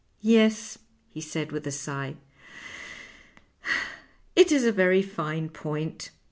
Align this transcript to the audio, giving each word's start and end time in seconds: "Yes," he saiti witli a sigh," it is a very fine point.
"Yes," 0.39 0.79
he 1.11 1.21
saiti 1.21 1.51
witli 1.51 1.67
a 1.67 1.71
sigh," 1.71 2.15
it 4.35 4.51
is 4.51 4.63
a 4.65 4.71
very 4.71 5.03
fine 5.03 5.47
point. 5.49 6.09